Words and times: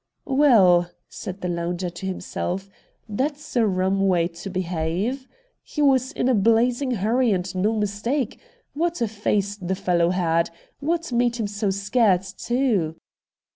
'Well,' 0.25 0.89
said 1.09 1.41
the 1.41 1.47
lounger 1.47 1.91
to 1.91 2.05
himself,' 2.07 2.71
that's 3.07 3.55
a 3.55 3.67
rum 3.67 4.07
way 4.07 4.27
to 4.29 4.49
behave. 4.49 5.27
He 5.61 5.79
was 5.83 6.11
in 6.11 6.27
a 6.27 6.33
blazing 6.33 6.89
hurry 6.89 7.31
and 7.31 7.53
no 7.53 7.73
mistake. 7.77 8.39
What 8.73 8.99
a 9.01 9.07
face 9.07 9.55
the 9.57 9.75
fellow 9.75 10.09
had! 10.09 10.49
What 10.79 11.11
made 11.11 11.35
him 11.35 11.45
so 11.45 11.69
scared, 11.69 12.23
too 12.23 12.95